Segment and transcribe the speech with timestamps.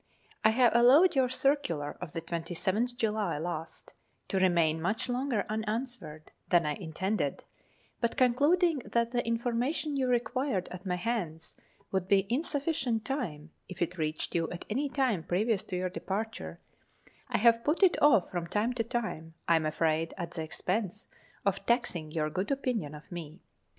[0.43, 3.93] I have allowed jour circular of the 27th July last
[4.29, 7.43] to remain much longer unanswered than I intended,
[7.99, 11.55] but concluding that the information you required at my hands
[11.91, 15.89] would be in sufficient time if it reached you at any time previous to your
[15.89, 16.59] departure,
[17.29, 21.05] I have put it off from time to time, I am afraid at the expense
[21.45, 23.39] of taxing your good opinion of me.